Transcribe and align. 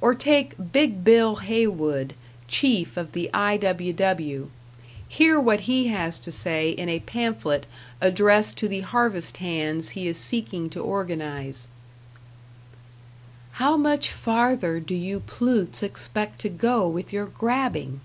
Or 0.00 0.12
take 0.16 0.54
"Big 0.72 1.04
Bill" 1.04 1.36
Haywood, 1.36 2.14
chief 2.48 2.96
of 2.96 3.12
the 3.12 3.30
I.W.W. 3.32 4.50
Hear 5.08 5.38
what 5.40 5.60
he 5.60 5.86
has 5.86 6.18
to 6.18 6.32
say 6.32 6.70
in 6.70 6.88
a 6.88 6.98
pamphlet 6.98 7.64
addressed 8.00 8.56
to 8.56 8.66
the 8.66 8.80
harvest 8.80 9.36
hands 9.36 9.90
he 9.90 10.08
is 10.08 10.18
seeking 10.18 10.68
to 10.70 10.80
organize: 10.80 11.68
How 13.52 13.76
much 13.76 14.10
farther 14.10 14.80
do 14.80 14.96
you 14.96 15.20
plutes 15.20 15.80
expect 15.80 16.40
to 16.40 16.48
go 16.48 16.88
with 16.88 17.12
your 17.12 17.26
grabbing? 17.26 18.00